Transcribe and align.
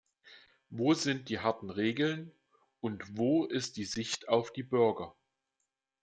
Wo 0.71 0.95
sind 0.95 1.29
die 1.29 1.41
harten 1.41 1.69
Regeln 1.69 2.31
und 2.79 3.17
wo 3.19 3.45
ist 3.45 3.77
die 3.77 3.85
Sicht 3.85 4.29
auf 4.29 4.51
die 4.51 4.63
Bürger? 4.63 5.13